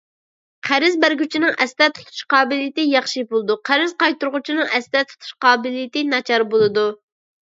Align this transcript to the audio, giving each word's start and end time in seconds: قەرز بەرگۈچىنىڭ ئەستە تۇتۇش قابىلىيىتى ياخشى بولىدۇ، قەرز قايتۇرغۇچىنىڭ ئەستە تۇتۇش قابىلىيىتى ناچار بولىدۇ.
قەرز 0.67 0.95
بەرگۈچىنىڭ 1.01 1.51
ئەستە 1.65 1.89
تۇتۇش 1.97 2.21
قابىلىيىتى 2.33 2.85
ياخشى 2.93 3.23
بولىدۇ، 3.33 3.57
قەرز 3.71 3.93
قايتۇرغۇچىنىڭ 4.03 4.73
ئەستە 4.79 5.03
تۇتۇش 5.11 5.35
قابىلىيىتى 5.47 6.03
ناچار 6.15 6.47
بولىدۇ. 6.55 6.87